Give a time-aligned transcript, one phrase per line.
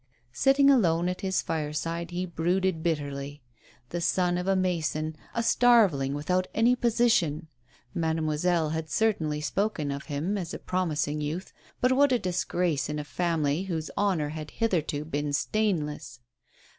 [0.33, 3.43] Sitting alone at his fireside, he brooded bitterly.
[3.89, 7.49] The son of a mason, a starveling without any position
[7.93, 11.51] 1 Mademoiselle had certainly spoken of him as a prom ising youtli,
[11.81, 16.19] but what a disgrace in a family whose hon or had hitherto been stainless!